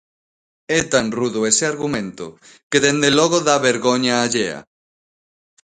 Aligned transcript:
É 0.79 0.81
tan 0.93 1.05
rudo 1.17 1.39
ese 1.51 1.63
argumento 1.71 2.25
que 2.69 2.81
dende 2.85 3.09
logo 3.19 3.37
dá 3.47 3.55
vergoña 3.69 4.13
allea. 4.25 4.59